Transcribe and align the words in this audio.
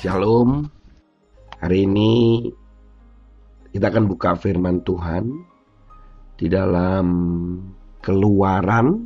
Shalom. 0.00 0.64
Hari 1.60 1.84
ini 1.84 2.48
kita 3.68 3.92
akan 3.92 4.08
buka 4.08 4.32
firman 4.32 4.80
Tuhan 4.80 5.28
di 6.40 6.48
dalam 6.48 7.04
Keluaran 8.00 9.04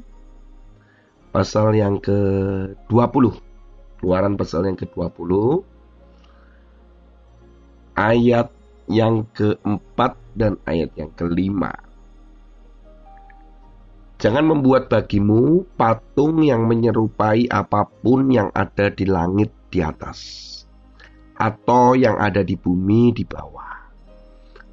pasal 1.35 1.75
yang 1.75 1.99
ke-20. 1.99 3.27
Keluaran 3.99 4.39
pasal 4.39 4.71
yang 4.71 4.79
ke-20 4.79 5.31
ayat 7.99 8.55
yang 8.87 9.27
keempat 9.35 10.15
dan 10.39 10.63
ayat 10.63 10.95
yang 10.95 11.11
kelima. 11.19 11.75
Jangan 14.23 14.47
membuat 14.47 14.87
bagimu 14.87 15.67
patung 15.75 16.39
yang 16.47 16.71
menyerupai 16.71 17.51
apa 17.51 17.83
pun 17.83 18.31
yang 18.31 18.55
ada 18.55 18.95
di 18.95 19.11
langit 19.11 19.51
di 19.75 19.83
atas, 19.83 20.63
atau 21.35 21.99
yang 21.99 22.19
ada 22.19 22.43
di 22.47 22.55
bumi 22.55 23.11
di 23.15 23.27
bawah, 23.27 23.91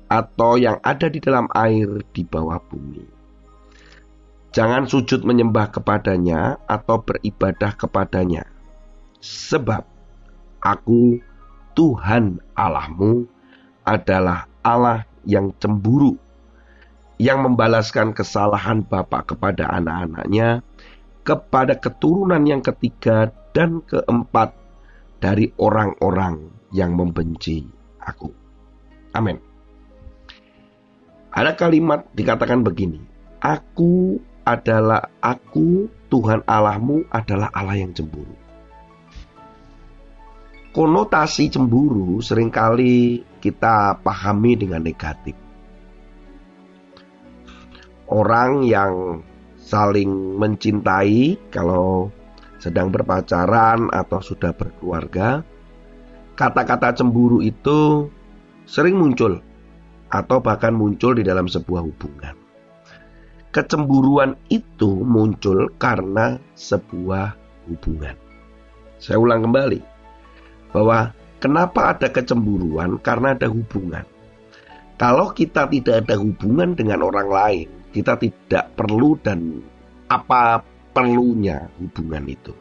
atau 0.09 0.58
yang 0.58 0.78
ada 0.86 1.09
di 1.09 1.18
dalam 1.18 1.50
air 1.58 2.06
di 2.14 2.22
bawah 2.22 2.62
bumi. 2.70 3.06
Jangan 4.52 4.84
sujud 4.86 5.23
menyembah 5.23 5.72
kepadanya 5.72 6.59
atau 6.68 7.00
beribadah 7.00 7.72
kepadanya, 7.73 8.44
sebab 9.23 9.88
Aku, 10.62 11.18
Tuhan 11.73 12.38
Allahmu, 12.53 13.25
adalah 13.81 14.46
Allah 14.62 15.09
yang 15.25 15.50
cemburu 15.58 16.14
yang 17.22 17.46
membalaskan 17.46 18.18
kesalahan 18.18 18.81
bapak 18.81 19.34
kepada 19.34 19.70
anak-anaknya, 19.70 20.66
kepada 21.22 21.78
keturunan 21.78 22.42
yang 22.50 22.66
ketiga 22.66 23.30
dan 23.53 23.86
keempat 23.86 24.58
dari 25.22 25.53
orang-orang 25.61 26.50
yang 26.73 26.97
membenci 26.97 27.61
aku. 28.02 28.33
Amin. 29.14 29.38
Ada 31.31 31.53
kalimat 31.55 32.09
dikatakan 32.11 32.66
begini, 32.66 33.00
Aku 33.39 34.19
adalah 34.44 35.13
aku, 35.22 35.88
Tuhan 36.09 36.44
Allahmu 36.44 37.08
adalah 37.08 37.53
Allah 37.53 37.80
yang 37.80 37.94
cemburu. 37.94 38.36
Konotasi 40.73 41.53
cemburu 41.53 42.19
sering 42.19 42.50
kali 42.50 43.23
kita 43.39 44.02
pahami 44.02 44.58
dengan 44.59 44.83
negatif 44.83 45.35
orang 48.11 48.67
yang 48.67 49.23
saling 49.56 50.35
mencintai 50.35 51.39
kalau 51.47 52.11
sedang 52.62 52.94
berpacaran 52.94 53.90
atau 53.90 54.22
sudah 54.22 54.54
berkeluarga, 54.54 55.42
kata-kata 56.38 56.94
cemburu 56.94 57.41
itu 57.41 58.06
sering 58.69 59.02
muncul 59.02 59.41
atau 60.13 60.38
bahkan 60.38 60.69
muncul 60.78 61.18
di 61.18 61.25
dalam 61.25 61.50
sebuah 61.50 61.81
hubungan. 61.81 62.38
Kecemburuan 63.52 64.38
itu 64.47 65.03
muncul 65.03 65.74
karena 65.75 66.40
sebuah 66.56 67.35
hubungan. 67.68 68.16
Saya 69.02 69.18
ulang 69.19 69.44
kembali 69.44 69.81
bahwa 70.72 71.12
kenapa 71.41 71.97
ada 71.97 72.08
kecemburuan 72.14 73.02
karena 73.02 73.35
ada 73.35 73.50
hubungan. 73.52 74.06
Kalau 74.96 75.34
kita 75.34 75.66
tidak 75.68 76.06
ada 76.06 76.16
hubungan 76.22 76.78
dengan 76.78 77.02
orang 77.02 77.28
lain, 77.28 77.68
kita 77.91 78.16
tidak 78.22 78.72
perlu 78.78 79.18
dan 79.19 79.59
apa 80.08 80.64
perlunya 80.91 81.72
hubungan 81.79 82.25
itu. 82.28 82.53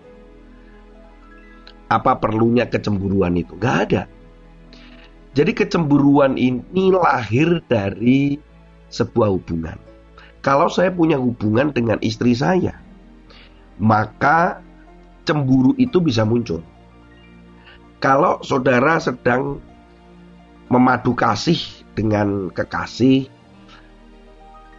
Apa 1.90 2.18
perlunya 2.18 2.70
kecemburuan 2.70 3.34
itu? 3.34 3.58
Gak 3.58 3.76
ada. 3.90 4.02
Jadi 5.34 5.54
kecemburuan 5.54 6.38
ini 6.38 6.90
lahir 6.90 7.62
dari 7.66 8.38
sebuah 8.90 9.30
hubungan. 9.34 9.78
Kalau 10.42 10.70
saya 10.70 10.90
punya 10.90 11.18
hubungan 11.18 11.70
dengan 11.70 11.98
istri 12.02 12.34
saya, 12.34 12.74
maka 13.78 14.62
cemburu 15.26 15.74
itu 15.78 16.00
bisa 16.02 16.26
muncul. 16.26 16.62
Kalau 18.00 18.40
saudara 18.40 18.96
sedang 18.98 19.60
memadu 20.72 21.12
kasih 21.12 21.60
dengan 21.92 22.48
kekasih, 22.50 23.28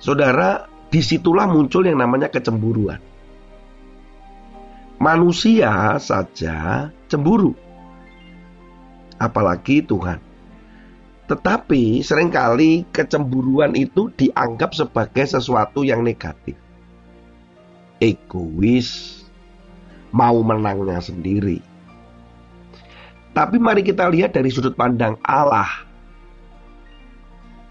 Saudara, 0.01 0.65
di 0.89 0.97
situlah 0.97 1.45
muncul 1.45 1.85
yang 1.85 2.01
namanya 2.01 2.25
kecemburuan. 2.33 2.97
Manusia 5.01 5.97
saja 5.97 6.87
cemburu. 7.09 7.57
Apalagi 9.17 9.81
Tuhan. 9.81 10.21
Tetapi 11.25 12.05
sering 12.05 12.29
kali 12.29 12.85
kecemburuan 12.93 13.73
itu 13.73 14.13
dianggap 14.13 14.77
sebagai 14.77 15.25
sesuatu 15.25 15.81
yang 15.81 16.05
negatif. 16.05 16.53
Egois, 17.97 19.21
mau 20.13 20.37
menangnya 20.45 21.01
sendiri. 21.01 21.65
Tapi 23.33 23.57
mari 23.57 23.81
kita 23.81 24.05
lihat 24.05 24.37
dari 24.37 24.53
sudut 24.53 24.75
pandang 24.77 25.17
Allah 25.25 25.91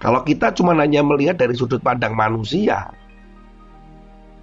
kalau 0.01 0.25
kita 0.25 0.57
cuma 0.57 0.73
hanya 0.81 1.05
melihat 1.05 1.37
dari 1.37 1.53
sudut 1.53 1.85
pandang 1.85 2.17
manusia, 2.17 2.89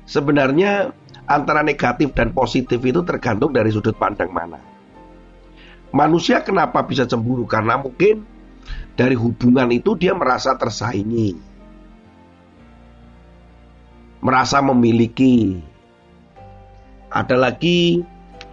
sebenarnya 0.06 0.94
antara 1.28 1.60
negatif 1.60 2.16
dan 2.16 2.32
positif 2.32 2.80
itu 2.80 3.04
tergantung 3.04 3.52
dari 3.52 3.68
sudut 3.70 3.94
pandang 4.00 4.32
mana. 4.32 4.58
Manusia 5.92 6.40
kenapa 6.40 6.84
bisa 6.88 7.04
cemburu? 7.04 7.44
Karena 7.44 7.76
mungkin 7.76 8.24
dari 8.96 9.16
hubungan 9.16 9.68
itu 9.72 9.96
dia 10.00 10.16
merasa 10.16 10.56
tersaingi. 10.56 11.36
Merasa 14.24 14.64
memiliki. 14.64 15.60
Ada 17.08 17.40
lagi 17.40 18.04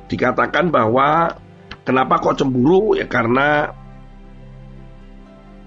dikatakan 0.06 0.70
bahwa 0.70 1.34
kenapa 1.82 2.22
kok 2.22 2.38
cemburu? 2.38 2.94
Ya 2.94 3.06
karena 3.06 3.74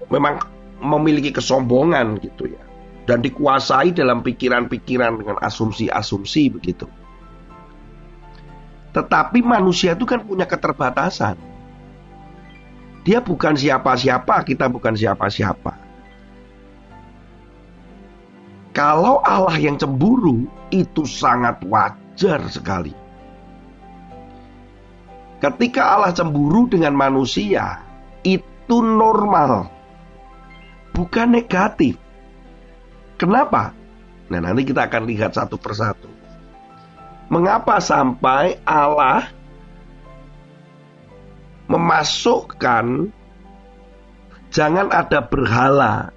memang 0.08 0.40
memiliki 0.80 1.34
kesombongan 1.34 2.16
gitu 2.24 2.48
ya 2.48 2.67
dan 3.08 3.24
dikuasai 3.24 3.96
dalam 3.96 4.20
pikiran-pikiran 4.20 5.16
dengan 5.16 5.40
asumsi-asumsi 5.40 6.52
begitu. 6.52 6.84
Tetapi 8.92 9.40
manusia 9.40 9.96
itu 9.96 10.04
kan 10.04 10.20
punya 10.20 10.44
keterbatasan. 10.44 11.40
Dia 13.08 13.24
bukan 13.24 13.56
siapa-siapa, 13.56 14.44
kita 14.44 14.68
bukan 14.68 14.92
siapa-siapa. 14.92 15.72
Kalau 18.76 19.24
Allah 19.24 19.56
yang 19.56 19.80
cemburu 19.80 20.44
itu 20.68 21.08
sangat 21.08 21.64
wajar 21.64 22.44
sekali. 22.52 22.92
Ketika 25.40 25.96
Allah 25.96 26.12
cemburu 26.12 26.68
dengan 26.68 26.92
manusia, 26.92 27.80
itu 28.20 28.76
normal 28.84 29.72
bukan 30.92 31.32
negatif. 31.32 32.07
Kenapa? 33.18 33.74
Nah, 34.30 34.38
nanti 34.38 34.62
kita 34.62 34.86
akan 34.86 35.02
lihat 35.10 35.34
satu 35.34 35.58
persatu. 35.58 36.06
Mengapa 37.28 37.82
sampai 37.82 38.62
Allah 38.64 39.28
memasukkan 41.68 43.12
jangan 44.48 44.88
ada 44.88 45.20
berhala, 45.20 46.14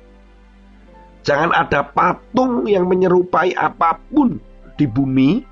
jangan 1.25 1.51
ada 1.51 1.83
patung 1.83 2.63
yang 2.69 2.87
menyerupai 2.87 3.51
apa 3.57 3.99
pun 4.07 4.39
di 4.79 4.87
bumi 4.87 5.43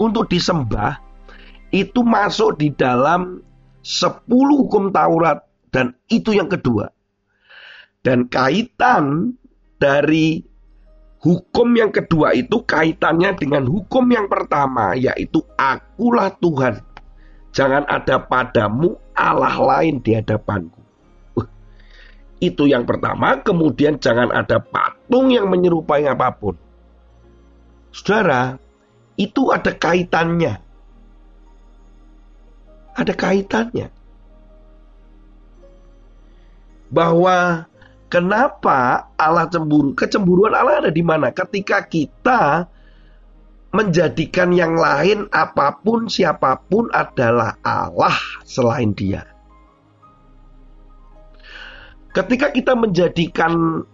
untuk 0.00 0.26
disembah, 0.26 0.98
itu 1.70 2.02
masuk 2.02 2.58
di 2.58 2.74
dalam 2.74 3.38
sepuluh 3.86 4.66
hukum 4.66 4.90
Taurat 4.90 5.46
dan 5.70 5.94
itu 6.10 6.34
yang 6.34 6.50
kedua. 6.50 6.90
Dan 8.02 8.26
kaitan 8.26 9.34
dari 9.76 10.40
hukum 11.20 11.68
yang 11.76 11.92
kedua 11.92 12.32
itu 12.36 12.62
kaitannya 12.64 13.36
dengan 13.36 13.64
hukum 13.66 14.04
yang 14.08 14.28
pertama 14.28 14.96
yaitu 14.96 15.42
akulah 15.56 16.32
Tuhan. 16.38 16.80
Jangan 17.56 17.88
ada 17.88 18.20
padamu 18.20 19.00
Allah 19.16 19.56
lain 19.56 20.04
di 20.04 20.12
hadapanku. 20.12 20.76
Itu 22.36 22.68
yang 22.68 22.84
pertama, 22.84 23.40
kemudian 23.40 23.96
jangan 23.96 24.28
ada 24.28 24.60
patung 24.60 25.32
yang 25.32 25.48
menyerupai 25.48 26.04
apa 26.04 26.36
pun. 26.36 26.52
Saudara, 27.96 28.60
itu 29.16 29.48
ada 29.48 29.72
kaitannya. 29.72 30.60
Ada 32.92 33.12
kaitannya. 33.16 33.88
Bahwa 36.92 37.64
Kenapa 38.06 39.10
Allah 39.18 39.50
cemburu? 39.50 39.92
Kecemburuan 39.98 40.54
Allah 40.54 40.86
ada 40.86 40.92
di 40.94 41.02
mana? 41.02 41.34
Ketika 41.34 41.82
kita 41.86 42.70
menjadikan 43.76 44.56
yang 44.56 44.78
lain 44.78 45.28
apa 45.28 45.76
pun 45.84 46.08
siapa 46.08 46.56
pun 46.64 46.88
adalah 46.94 47.60
Allah 47.60 48.16
selain 48.48 48.96
Dia. 48.96 49.26
Ketika 52.16 52.48
kita 52.48 52.72
menjadikan 52.72 53.84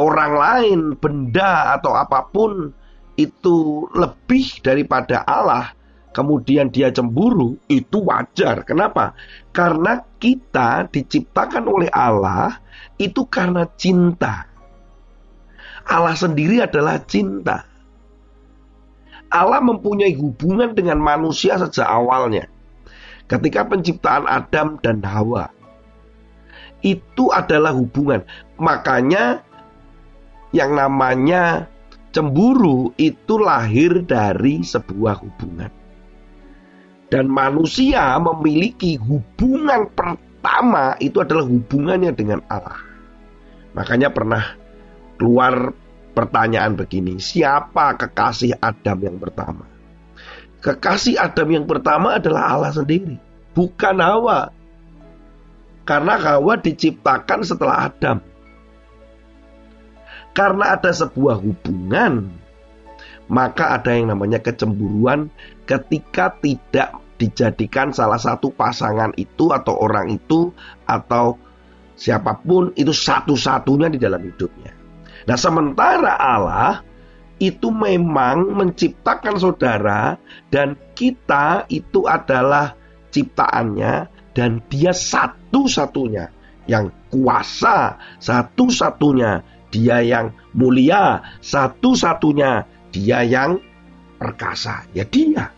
orang 0.00 0.32
lain, 0.32 0.80
benda 0.96 1.76
atau 1.76 1.92
apa 1.92 2.24
pun 2.32 2.72
itu 3.20 3.84
lebih 3.92 4.64
daripada 4.64 5.20
Allah, 5.28 5.76
kemudian 6.16 6.72
dia 6.72 6.88
cemburu, 6.88 7.60
itu 7.68 8.00
wajar. 8.00 8.64
Kenapa? 8.64 9.12
Karena 9.52 10.00
kita 10.16 10.88
diciptakan 10.88 11.68
oleh 11.68 11.92
Allah 11.92 12.56
itu 12.96 13.28
karena 13.28 13.68
cinta. 13.76 14.48
Allah 15.84 16.16
sendiri 16.16 16.64
adalah 16.64 17.04
cinta. 17.04 17.68
Allah 19.28 19.60
mempunyai 19.60 20.16
hubungan 20.16 20.72
dengan 20.72 20.96
manusia 20.96 21.60
sejak 21.60 21.84
awalnya. 21.84 22.48
Ketika 23.28 23.68
penciptaan 23.68 24.24
Adam 24.24 24.80
dan 24.80 25.04
Hawa, 25.04 25.52
itu 26.80 27.28
adalah 27.28 27.76
hubungan. 27.76 28.24
Makanya 28.56 29.44
yang 30.54 30.78
namanya 30.78 31.68
cemburu 32.14 32.96
itu 32.96 33.36
lahir 33.36 34.00
dari 34.06 34.64
sebuah 34.64 35.20
hubungan. 35.20 35.75
Dan 37.06 37.30
manusia 37.30 38.18
memiliki 38.18 38.98
hubungan 38.98 39.86
pertama 39.94 40.98
itu 40.98 41.22
adalah 41.22 41.46
hubungannya 41.46 42.10
dengan 42.10 42.42
Allah. 42.50 42.82
Makanya 43.78 44.10
pernah 44.10 44.42
keluar 45.14 45.70
pertanyaan 46.16 46.74
begini, 46.74 47.20
siapa 47.22 47.94
kekasih 47.94 48.58
Adam 48.58 48.98
yang 49.04 49.18
pertama? 49.20 49.68
Kekasih 50.64 51.20
Adam 51.20 51.48
yang 51.52 51.66
pertama 51.68 52.18
adalah 52.18 52.56
Allah 52.56 52.72
sendiri, 52.74 53.20
bukan 53.54 53.96
Hawa. 54.02 54.50
Karena 55.86 56.18
Hawa 56.18 56.58
diciptakan 56.58 57.46
setelah 57.46 57.86
Adam. 57.86 58.18
Karena 60.34 60.74
ada 60.74 60.90
sebuah 60.90 61.38
hubungan, 61.38 62.28
maka 63.30 63.78
ada 63.78 63.94
yang 63.94 64.10
namanya 64.10 64.42
kecemburuan 64.42 65.30
ketika 65.66 66.32
tidak 66.38 66.96
dijadikan 67.16 67.90
salah 67.90 68.20
satu 68.20 68.52
pasangan 68.54 69.12
itu 69.18 69.50
atau 69.50 69.74
orang 69.76 70.14
itu 70.14 70.52
atau 70.86 71.40
siapa 71.96 72.38
pun 72.38 72.70
itu 72.76 72.92
satu-satunya 72.92 73.88
di 73.90 73.98
dalam 73.98 74.20
hidupnya. 74.20 74.72
Nah, 75.26 75.34
sementara 75.34 76.14
Allah 76.14 76.84
itu 77.36 77.68
memang 77.68 78.56
menciptakan 78.56 79.36
saudara 79.36 80.16
dan 80.48 80.76
kita 80.96 81.68
itu 81.68 82.06
adalah 82.06 82.76
ciptaannya 83.12 84.08
dan 84.36 84.60
dia 84.68 84.92
satu-satunya 84.92 86.32
yang 86.68 86.92
kuasa, 87.08 87.96
satu-satunya 88.20 89.40
dia 89.72 90.04
yang 90.04 90.36
mulia, 90.52 91.24
satu-satunya 91.40 92.68
dia 92.92 93.20
yang 93.24 93.60
perkasa. 94.16 94.88
Ya 94.96 95.04
dia. 95.04 95.52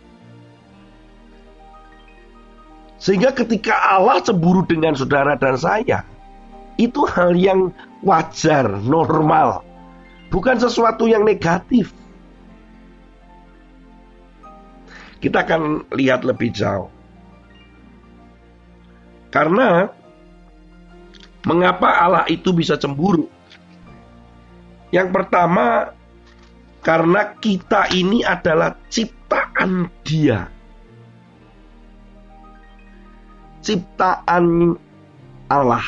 Sehingga 2.99 3.31
ketika 3.31 3.95
Allah 3.95 4.19
cemburu 4.19 4.67
dengan 4.67 4.91
saudara 4.91 5.39
dan 5.39 5.55
saya, 5.55 6.03
itu 6.75 7.07
hal 7.07 7.31
yang 7.35 7.71
wajar, 8.03 8.67
normal. 8.83 9.63
Bukan 10.29 10.59
sesuatu 10.59 11.07
yang 11.07 11.23
negatif. 11.23 11.95
Kita 15.19 15.43
akan 15.43 15.91
lihat 15.95 16.23
lebih 16.23 16.51
jauh. 16.51 16.91
Karena 19.31 19.91
mengapa 21.43 22.03
Allah 22.03 22.25
itu 22.31 22.55
bisa 22.55 22.79
cemburu? 22.79 23.27
Yang 24.89 25.09
pertama, 25.13 25.93
karena 26.79 27.35
kita 27.35 27.91
ini 27.91 28.23
adalah 28.23 28.75
ciptaan 28.87 29.91
Dia. 30.07 30.47
Ciptaan 33.59 34.75
Allah. 35.51 35.83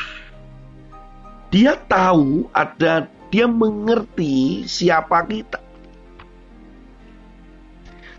Dia 1.48 1.76
tahu 1.76 2.48
ada 2.52 3.08
dia 3.32 3.48
mengerti 3.48 4.68
siapa 4.68 5.24
kita. 5.24 5.60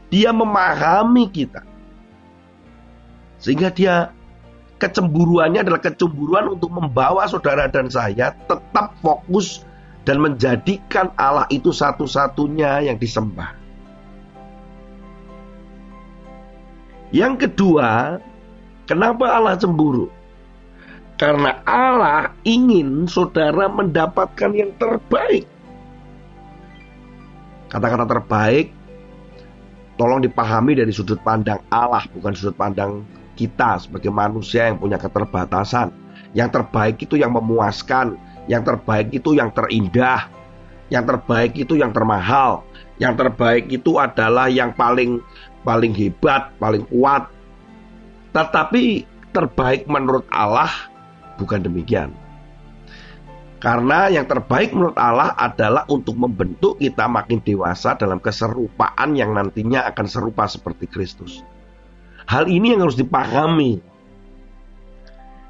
Dia 0.10 0.34
memahami 0.34 1.30
kita. 1.30 1.62
Sehingga 3.38 3.70
dia 3.70 4.14
kecemburuannya 4.82 5.62
adalah 5.62 5.82
kecemburuan 5.82 6.58
untuk 6.58 6.74
membawa 6.74 7.26
saudara 7.30 7.70
dan 7.70 7.90
saya 7.90 8.34
tetap 8.50 8.98
fokus 9.02 9.62
dan 10.04 10.20
menjadikan 10.20 11.12
Allah 11.16 11.48
itu 11.48 11.72
satu-satunya 11.72 12.92
yang 12.92 13.00
disembah. 13.00 13.56
Yang 17.14 17.48
kedua, 17.48 18.18
kenapa 18.90 19.32
Allah 19.32 19.56
cemburu? 19.56 20.10
Karena 21.14 21.62
Allah 21.64 22.34
ingin 22.42 23.06
saudara 23.06 23.70
mendapatkan 23.70 24.50
yang 24.52 24.74
terbaik. 24.82 25.46
Kata-kata 27.70 28.06
terbaik 28.10 28.74
tolong 29.96 30.26
dipahami 30.26 30.74
dari 30.74 30.90
sudut 30.90 31.22
pandang 31.22 31.62
Allah, 31.70 32.04
bukan 32.18 32.34
sudut 32.34 32.58
pandang 32.58 33.06
kita 33.38 33.78
sebagai 33.82 34.10
manusia 34.10 34.70
yang 34.70 34.82
punya 34.82 34.98
keterbatasan. 34.98 35.94
Yang 36.34 36.50
terbaik 36.60 36.98
itu 36.98 37.14
yang 37.14 37.38
memuaskan, 37.38 38.18
yang 38.48 38.64
terbaik 38.66 39.14
itu 39.16 39.36
yang 39.36 39.50
terindah, 39.52 40.28
yang 40.92 41.04
terbaik 41.08 41.56
itu 41.56 41.80
yang 41.80 41.96
termahal, 41.96 42.68
yang 43.00 43.16
terbaik 43.16 43.72
itu 43.72 43.98
adalah 43.98 44.52
yang 44.52 44.76
paling 44.76 45.24
paling 45.64 45.96
hebat, 45.96 46.52
paling 46.60 46.84
kuat. 46.92 47.32
Tetapi 48.36 49.08
terbaik 49.32 49.88
menurut 49.88 50.28
Allah 50.30 50.70
bukan 51.40 51.64
demikian. 51.64 52.14
Karena 53.64 54.12
yang 54.12 54.28
terbaik 54.28 54.76
menurut 54.76 55.00
Allah 55.00 55.32
adalah 55.40 55.88
untuk 55.88 56.20
membentuk 56.20 56.84
kita 56.84 57.08
makin 57.08 57.40
dewasa 57.40 57.96
dalam 57.96 58.20
keserupaan 58.20 59.16
yang 59.16 59.32
nantinya 59.32 59.88
akan 59.88 60.04
serupa 60.04 60.44
seperti 60.52 60.84
Kristus. 60.92 61.40
Hal 62.28 62.52
ini 62.52 62.76
yang 62.76 62.84
harus 62.84 63.00
dipahami. 63.00 63.80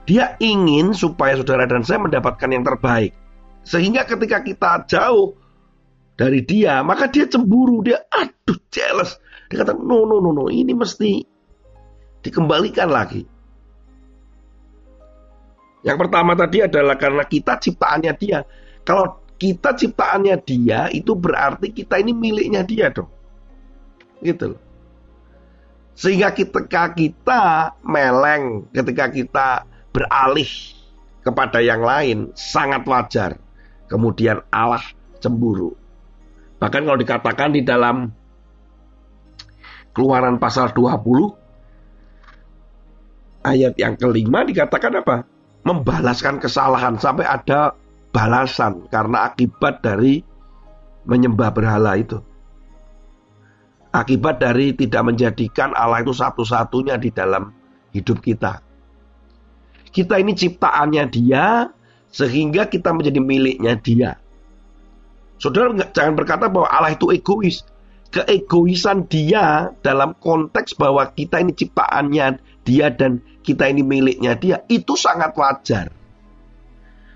Dia 0.03 0.35
ingin 0.43 0.91
supaya 0.91 1.39
saudara 1.39 1.63
dan 1.63 1.83
saya 1.87 2.03
mendapatkan 2.03 2.49
yang 2.51 2.67
terbaik. 2.67 3.15
Sehingga 3.63 4.03
ketika 4.03 4.43
kita 4.43 4.83
jauh 4.91 5.39
dari 6.19 6.43
dia, 6.43 6.83
maka 6.83 7.07
dia 7.07 7.23
cemburu, 7.23 7.79
dia 7.79 8.03
aduh 8.11 8.59
jealous. 8.67 9.15
Dia 9.47 9.63
kata, 9.63 9.79
no, 9.79 10.03
no, 10.03 10.19
no, 10.19 10.35
no, 10.35 10.51
ini 10.51 10.75
mesti 10.75 11.23
dikembalikan 12.19 12.91
lagi. 12.91 13.23
Yang 15.83 15.97
pertama 16.07 16.31
tadi 16.35 16.63
adalah 16.63 16.95
karena 16.95 17.23
kita 17.27 17.59
ciptaannya 17.59 18.13
dia. 18.15 18.39
Kalau 18.87 19.23
kita 19.35 19.75
ciptaannya 19.75 20.35
dia, 20.43 20.87
itu 20.91 21.11
berarti 21.15 21.71
kita 21.75 21.99
ini 21.99 22.15
miliknya 22.15 22.63
dia 22.63 22.87
dong. 22.91 23.11
Gitu 24.23 24.55
loh. 24.55 24.61
Sehingga 25.93 26.33
ketika 26.33 26.89
kita 26.95 27.43
meleng, 27.85 28.65
ketika 28.71 29.05
kita 29.11 29.47
beralih 29.93 30.49
kepada 31.23 31.61
yang 31.63 31.79
lain, 31.85 32.33
sangat 32.35 32.83
wajar. 32.83 33.39
Kemudian 33.87 34.41
Allah 34.49 34.83
cemburu. 35.21 35.77
Bahkan 36.57 36.81
kalau 36.83 36.99
dikatakan 36.99 37.53
di 37.53 37.61
dalam 37.61 38.09
keluaran 39.93 40.41
pasal 40.41 40.73
20, 40.73 41.37
ayat 43.45 43.77
yang 43.77 43.93
kelima 43.99 44.41
dikatakan 44.47 45.03
apa? 45.03 45.27
Membalaskan 45.63 46.43
kesalahan 46.43 46.99
sampai 46.99 47.23
ada 47.23 47.75
balasan 48.11 48.87
karena 48.91 49.31
akibat 49.31 49.79
dari 49.83 50.23
menyembah 51.03 51.51
berhala 51.51 51.99
itu. 51.99 52.19
Akibat 53.93 54.41
dari 54.41 54.73
tidak 54.73 55.05
menjadikan 55.05 55.75
Allah 55.77 56.01
itu 56.01 56.15
satu-satunya 56.15 56.97
di 56.97 57.13
dalam 57.13 57.53
hidup 57.93 58.23
kita. 58.25 58.62
Kita 59.93 60.17
ini 60.17 60.33
ciptaannya 60.33 61.03
dia, 61.13 61.69
sehingga 62.09 62.65
kita 62.65 62.89
menjadi 62.89 63.21
miliknya 63.21 63.77
dia. 63.77 64.17
Saudara 65.37 65.69
jangan 65.93 66.17
berkata 66.17 66.49
bahwa 66.49 66.65
Allah 66.69 66.97
itu 66.97 67.13
egois. 67.13 67.61
Keegoisan 68.13 69.09
dia 69.09 69.73
dalam 69.81 70.13
konteks 70.13 70.77
bahwa 70.77 71.01
kita 71.09 71.41
ini 71.41 71.49
ciptaannya 71.49 72.37
dia 72.61 72.93
dan 72.93 73.25
kita 73.41 73.65
ini 73.65 73.81
miliknya 73.81 74.37
dia, 74.37 74.61
itu 74.69 74.93
sangat 74.93 75.33
wajar. 75.33 75.89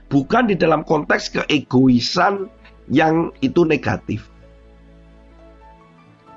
Bukan 0.09 0.49
di 0.49 0.55
dalam 0.57 0.81
konteks 0.81 1.37
keegoisan 1.37 2.49
yang 2.89 3.29
itu 3.45 3.61
negatif. 3.61 4.25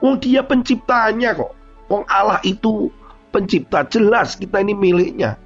Oh 0.04 0.16
dia 0.16 0.44
penciptanya 0.44 1.36
kok. 1.36 1.52
Wong 1.88 2.04
Allah 2.08 2.40
itu 2.44 2.92
pencipta 3.32 3.84
jelas 3.88 4.36
kita 4.36 4.60
ini 4.60 4.76
miliknya. 4.76 5.40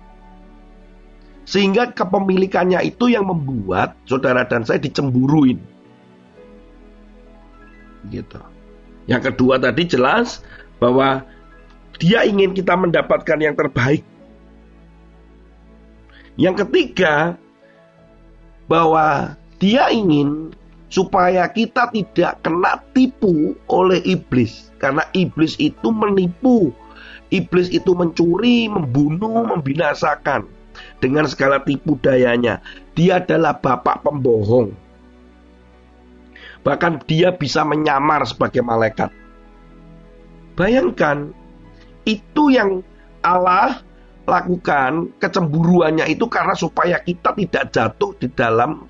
Sehingga 1.44 1.92
kepemilikannya 1.92 2.80
itu 2.88 3.12
yang 3.12 3.28
membuat 3.28 3.92
saudara 4.08 4.48
dan 4.48 4.64
saya 4.64 4.80
dicemburuin. 4.80 5.60
Gitu. 8.08 8.40
Yang 9.04 9.32
kedua 9.32 9.60
tadi 9.60 9.84
jelas 9.84 10.40
bahwa 10.80 11.24
dia 12.00 12.24
ingin 12.24 12.56
kita 12.56 12.72
mendapatkan 12.74 13.38
yang 13.38 13.52
terbaik. 13.52 14.02
Yang 16.34 16.66
ketiga, 16.66 17.38
bahwa 18.66 19.38
dia 19.62 19.86
ingin 19.92 20.50
supaya 20.90 21.46
kita 21.46 21.92
tidak 21.94 22.42
kena 22.42 22.82
tipu 22.96 23.54
oleh 23.70 24.00
iblis. 24.02 24.72
Karena 24.80 25.06
iblis 25.14 25.54
itu 25.62 25.88
menipu, 25.94 26.74
iblis 27.30 27.70
itu 27.70 27.94
mencuri, 27.94 28.66
membunuh, 28.66 29.46
membinasakan 29.54 30.48
dengan 31.04 31.28
segala 31.28 31.61
tipu 31.61 32.00
dayanya. 32.00 32.64
Dia 32.96 33.20
adalah 33.20 33.61
bapak 33.61 34.00
pembohong. 34.00 34.73
Bahkan 36.64 37.04
dia 37.04 37.28
bisa 37.37 37.61
menyamar 37.61 38.25
sebagai 38.25 38.64
malaikat. 38.64 39.12
Bayangkan, 40.56 41.37
itu 42.08 42.49
yang 42.49 42.80
Allah 43.20 43.84
lakukan 44.25 45.12
kecemburuannya 45.20 46.08
itu 46.08 46.25
karena 46.25 46.56
supaya 46.56 46.96
kita 47.04 47.37
tidak 47.37 47.68
jatuh 47.68 48.16
di 48.16 48.32
dalam 48.32 48.88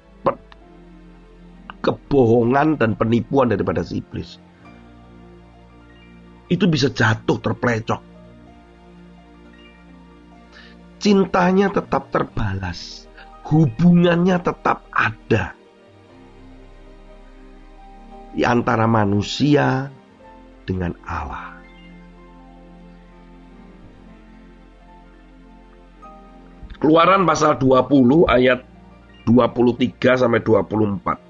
kebohongan 1.83 2.79
dan 2.79 2.95
penipuan 2.95 3.51
daripada 3.51 3.83
si 3.83 3.99
iblis. 3.99 4.39
Itu 6.47 6.71
bisa 6.71 6.89
jatuh 6.95 7.43
terplecok. 7.43 8.14
Cintanya 11.05 11.69
tetap 11.69 12.09
terbalas, 12.09 13.05
hubungannya 13.45 14.41
tetap 14.41 14.89
ada 14.89 15.53
di 18.33 18.41
antara 18.41 18.89
manusia 18.89 19.93
dengan 20.65 20.97
Allah. 21.05 21.61
Keluaran 26.81 27.29
pasal 27.29 27.61
20 27.61 28.25
ayat 28.25 28.65
23 29.29 30.25
sampai 30.25 30.41
24. 30.41 31.21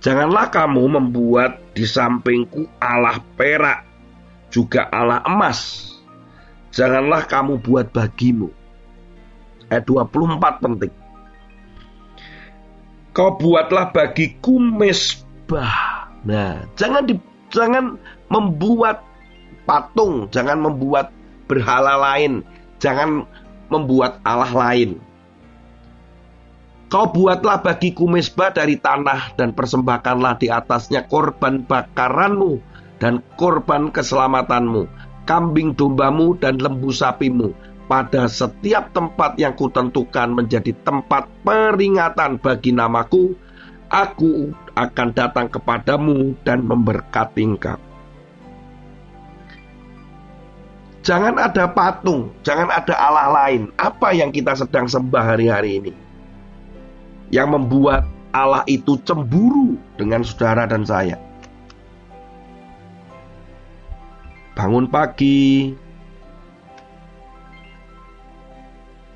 Janganlah 0.00 0.48
kamu 0.48 0.88
membuat 0.88 1.60
di 1.76 1.84
sampingku 1.84 2.64
Allah 2.80 3.20
perak, 3.36 3.84
juga 4.48 4.88
Allah 4.88 5.20
emas. 5.28 5.95
Janganlah 6.76 7.24
kamu 7.24 7.56
buat 7.64 7.88
bagimu. 7.88 8.52
Ayat 9.72 9.88
24 9.88 10.60
penting. 10.60 10.92
Kau 13.16 13.32
buatlah 13.40 13.96
bagiku 13.96 14.60
mesbah. 14.60 16.12
Nah, 16.28 16.68
jangan 16.76 17.08
di, 17.08 17.16
jangan 17.48 17.96
membuat 18.28 19.00
patung, 19.64 20.28
jangan 20.28 20.60
membuat 20.60 21.08
berhala 21.48 21.96
lain, 21.96 22.44
jangan 22.76 23.24
membuat 23.72 24.20
Allah 24.20 24.52
lain. 24.52 25.00
Kau 26.92 27.08
buatlah 27.08 27.64
bagiku 27.64 28.04
mesbah 28.04 28.52
dari 28.52 28.76
tanah 28.76 29.32
dan 29.40 29.56
persembahkanlah 29.56 30.36
di 30.36 30.52
atasnya 30.52 31.08
korban 31.08 31.64
bakaranmu 31.64 32.60
dan 33.00 33.24
korban 33.40 33.88
keselamatanmu, 33.88 34.86
kambing 35.26 35.74
dombamu 35.74 36.38
dan 36.38 36.56
lembu 36.62 36.94
sapimu 36.94 37.52
pada 37.86 38.26
setiap 38.26 38.90
tempat 38.90 39.38
yang 39.38 39.54
kutentukan 39.54 40.30
menjadi 40.34 40.74
tempat 40.82 41.30
peringatan 41.46 42.38
bagi 42.42 42.74
namaku, 42.74 43.34
aku 43.90 44.50
akan 44.74 45.08
datang 45.14 45.46
kepadamu 45.46 46.34
dan 46.42 46.66
memberkati 46.66 47.42
engkau. 47.46 47.78
Jangan 51.06 51.38
ada 51.38 51.70
patung, 51.70 52.34
jangan 52.42 52.66
ada 52.66 52.98
Allah 52.98 53.30
lain. 53.30 53.70
Apa 53.78 54.10
yang 54.10 54.34
kita 54.34 54.58
sedang 54.58 54.90
sembah 54.90 55.22
hari-hari 55.22 55.78
ini? 55.78 55.92
Yang 57.30 57.48
membuat 57.54 58.02
Allah 58.34 58.66
itu 58.66 58.98
cemburu 59.06 59.78
dengan 59.94 60.26
saudara 60.26 60.66
dan 60.66 60.82
saya. 60.82 61.14
Bangun 64.56 64.88
pagi, 64.88 65.68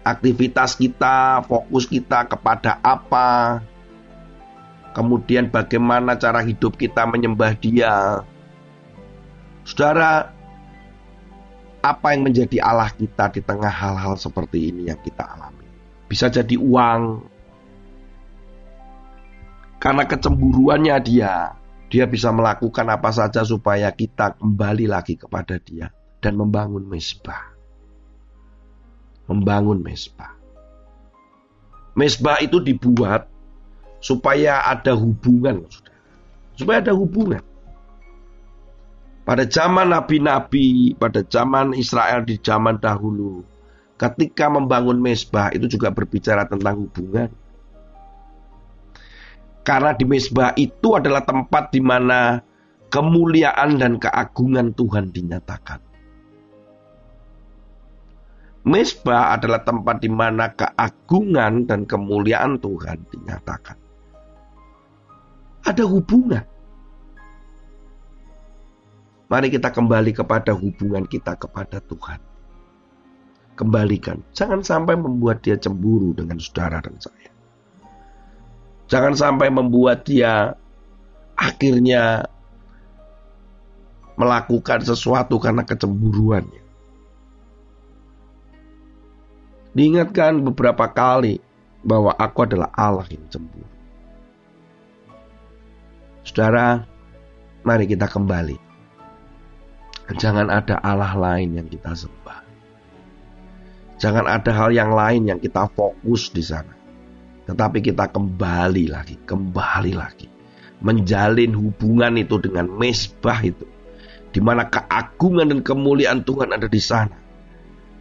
aktivitas 0.04 0.76
kita, 0.76 1.40
fokus 1.48 1.88
kita 1.88 2.28
kepada 2.28 2.76
apa, 2.84 3.64
kemudian 4.92 5.48
bagaimana 5.48 6.20
cara 6.20 6.44
hidup 6.44 6.76
kita 6.76 7.08
menyembah 7.08 7.56
Dia. 7.56 8.20
Saudara, 9.64 10.28
apa 11.80 12.06
yang 12.12 12.28
menjadi 12.28 12.60
Allah 12.60 12.92
kita 12.92 13.32
di 13.32 13.40
tengah 13.40 13.72
hal-hal 13.72 14.20
seperti 14.20 14.68
ini 14.68 14.92
yang 14.92 15.00
kita 15.00 15.24
alami. 15.24 15.64
Bisa 16.04 16.28
jadi 16.28 16.60
uang, 16.60 17.24
karena 19.80 20.04
kecemburuannya 20.04 20.96
dia, 21.00 21.56
dia 21.90 22.06
bisa 22.06 22.30
melakukan 22.30 22.86
apa 22.86 23.10
saja 23.10 23.42
supaya 23.42 23.90
kita 23.90 24.38
kembali 24.38 24.86
lagi 24.86 25.18
kepada 25.18 25.58
dia 25.58 25.90
dan 26.22 26.38
membangun 26.38 26.86
mesbah. 26.86 27.50
Membangun 29.26 29.82
mesbah. 29.82 30.38
Mesbah 31.98 32.38
itu 32.38 32.62
dibuat 32.62 33.26
supaya 33.98 34.62
ada 34.70 34.94
hubungan, 34.94 35.66
supaya 36.54 36.78
ada 36.78 36.94
hubungan. 36.94 37.42
Pada 39.26 39.44
zaman 39.46 39.90
nabi-nabi, 39.90 40.94
pada 40.94 41.26
zaman 41.26 41.74
Israel 41.74 42.22
di 42.22 42.38
zaman 42.38 42.78
dahulu, 42.78 43.42
ketika 43.98 44.46
membangun 44.48 44.96
mesbah 45.02 45.50
itu 45.50 45.66
juga 45.66 45.90
berbicara 45.90 46.46
tentang 46.46 46.86
hubungan. 46.86 47.30
Karena 49.60 49.92
di 49.92 50.08
mesbah 50.08 50.56
itu 50.56 50.96
adalah 50.96 51.20
tempat 51.22 51.68
di 51.70 51.80
mana 51.84 52.40
kemuliaan 52.90 53.78
dan 53.78 54.00
keagungan 54.00 54.74
Tuhan 54.74 55.12
dinyatakan. 55.14 55.80
Mesbah 58.60 59.32
adalah 59.40 59.64
tempat 59.64 60.04
di 60.04 60.10
mana 60.12 60.52
keagungan 60.52 61.64
dan 61.64 61.88
kemuliaan 61.88 62.60
Tuhan 62.60 63.00
dinyatakan. 63.08 63.76
Ada 65.64 65.84
hubungan. 65.88 66.44
Mari 69.30 69.48
kita 69.48 69.70
kembali 69.70 70.12
kepada 70.12 70.52
hubungan 70.52 71.06
kita 71.06 71.38
kepada 71.38 71.78
Tuhan. 71.86 72.20
Kembalikan. 73.54 74.20
Jangan 74.34 74.60
sampai 74.60 74.98
membuat 74.98 75.40
dia 75.44 75.54
cemburu 75.54 76.12
dengan 76.16 76.36
saudara 76.40 76.82
dan 76.82 76.96
saya. 76.98 77.30
Jangan 78.90 79.14
sampai 79.14 79.48
membuat 79.54 80.02
dia 80.02 80.58
akhirnya 81.38 82.26
melakukan 84.18 84.82
sesuatu 84.82 85.38
karena 85.38 85.62
kecemburuannya. 85.62 86.62
Diingatkan 89.70 90.42
beberapa 90.42 90.90
kali 90.90 91.38
bahwa 91.86 92.10
aku 92.18 92.38
adalah 92.42 92.74
Allah 92.74 93.06
yang 93.06 93.24
cemburu. 93.30 93.70
Saudara, 96.26 96.84
mari 97.62 97.86
kita 97.86 98.10
kembali 98.10 98.70
Jangan 100.18 100.50
ada 100.50 100.82
Allah 100.82 101.14
lain 101.14 101.54
yang 101.54 101.68
kita 101.70 101.94
sembah. 101.94 102.40
Jangan 104.00 104.26
ada 104.26 104.50
hal 104.50 104.74
yang 104.74 104.90
lain 104.90 105.28
yang 105.30 105.38
kita 105.38 105.70
fokus 105.70 106.34
di 106.34 106.42
sana. 106.42 106.79
Tetapi 107.50 107.82
kita 107.82 108.06
kembali 108.06 108.94
lagi, 108.94 109.18
kembali 109.26 109.92
lagi. 109.98 110.30
Menjalin 110.86 111.50
hubungan 111.58 112.14
itu 112.14 112.38
dengan 112.38 112.70
mesbah 112.78 113.42
itu. 113.42 113.66
Di 114.30 114.38
mana 114.38 114.70
keagungan 114.70 115.50
dan 115.50 115.60
kemuliaan 115.66 116.22
Tuhan 116.22 116.54
ada 116.54 116.70
di 116.70 116.78
sana. 116.78 117.18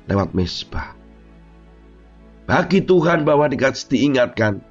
Lewat 0.06 0.38
mesbah. 0.38 0.94
Bagi 2.46 2.86
Tuhan 2.86 3.25
bahwa 3.25 3.50
dikasih 3.50 3.89
diingatkan. 3.89 4.62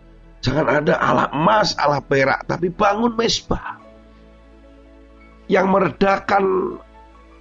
Jangan 0.46 0.66
ada 0.70 0.94
Allah 0.94 1.26
emas, 1.34 1.74
Allah 1.74 1.98
perak. 1.98 2.46
Tapi 2.46 2.70
bangun 2.70 3.18
mesbah. 3.18 3.82
Yang 5.50 5.66
meredakan 5.74 6.44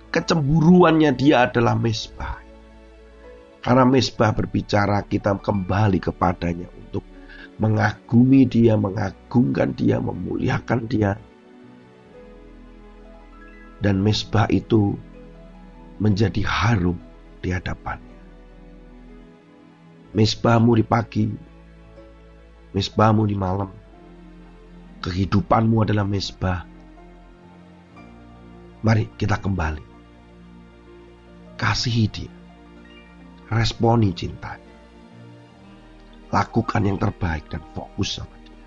kecemburuannya 0.09 1.13
dia 1.13 1.45
adalah 1.45 1.77
mesbah. 1.77 2.41
Karena 3.61 3.85
mesbah 3.85 4.33
berbicara 4.33 5.05
kita 5.05 5.37
kembali 5.37 6.01
kepadanya 6.01 6.76
mengagumi 7.57 8.45
dia, 8.45 8.77
mengagungkan 8.77 9.73
dia, 9.73 9.97
memuliakan 9.97 10.85
dia. 10.85 11.17
Dan 13.77 14.01
mesbah 14.01 14.49
itu 14.49 14.97
menjadi 16.01 16.41
harum 16.45 16.97
di 17.41 17.53
hadapannya. 17.53 18.17
Mesbahmu 20.17 20.71
di 20.77 20.85
pagi, 20.85 21.25
mesbahmu 22.73 23.25
di 23.29 23.37
malam. 23.37 23.69
Kehidupanmu 24.97 25.85
adalah 25.85 26.05
mesbah. 26.09 26.65
Mari 28.81 29.13
kita 29.13 29.37
kembali. 29.37 29.85
Kasihi 31.53 32.05
dia. 32.09 32.33
Responi 33.53 34.09
cinta. 34.17 34.66
Lakukan 36.27 36.83
yang 36.83 36.99
terbaik 36.99 37.47
dan 37.47 37.63
fokus 37.71 38.19
sama 38.19 38.35
dia. 38.43 38.59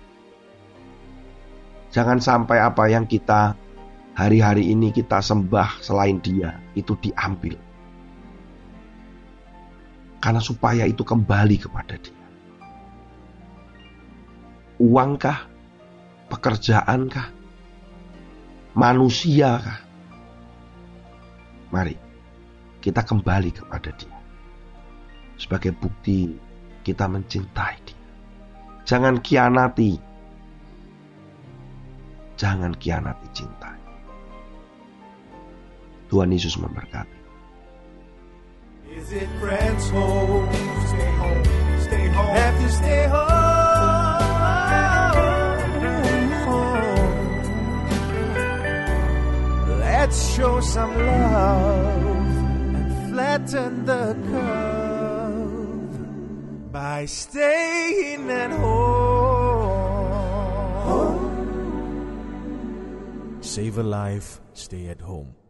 Jangan 1.93 2.17
sampai 2.17 2.57
apa 2.57 2.89
yang 2.89 3.05
kita 3.05 3.53
hari-hari 4.17 4.73
ini 4.73 4.89
kita 4.89 5.21
sembah 5.21 5.79
selain 5.79 6.17
dia 6.19 6.57
itu 6.73 6.97
diambil. 6.97 7.57
Karena 10.21 10.41
supaya 10.41 10.85
itu 10.85 11.01
kembali 11.01 11.57
kepada 11.57 11.97
dia. 11.97 12.25
Uangkah? 14.81 15.49
Pekerjaankah? 16.29 17.27
Manusiakah? 18.73 19.79
Mari 21.71 21.95
kita 22.81 23.05
kembali 23.05 23.53
kepada 23.53 23.93
dia. 23.93 24.17
Sebagai 25.37 25.71
bukti 25.77 26.33
kita 26.81 27.05
mencintai 27.07 27.77
dia. 27.85 27.97
Jangan 28.85 29.21
kianati. 29.21 29.93
Jangan 32.35 32.73
kianati 32.81 33.27
cinta. 33.31 33.71
Tuhan 36.09 36.33
Yesus 36.33 36.57
memberkati. 36.59 37.19
Is 38.91 39.07
it 39.15 39.29
friends 39.39 39.85
home? 39.93 40.51
Stay 40.91 41.11
home. 41.15 41.43
Stay 42.71 43.07
home. 43.07 43.31
Let's 49.79 50.35
show 50.35 50.59
some 50.59 50.91
love 50.97 52.03
and 52.75 52.91
flatten 53.13 53.85
the 53.85 54.17
curve 54.27 54.80
by 56.81 57.05
staying 57.05 58.25
at 58.31 58.49
home. 58.49 58.71
Save 63.41 63.77
a 63.77 63.83
life, 63.83 64.41
stay 64.53 64.87
at 64.87 64.99
home. 64.99 65.40